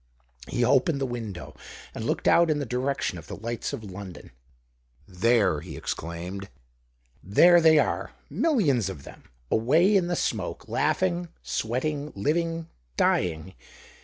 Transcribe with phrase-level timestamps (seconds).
[0.47, 1.55] He opened the window,
[1.93, 4.31] and looked out in the direction of the lights of London."
[5.23, 6.49] There 1" he exclaimed."
[7.37, 12.67] There they are, millions of them, away in the smoke, laugh ing, sweating, living,
[12.97, 13.53] dying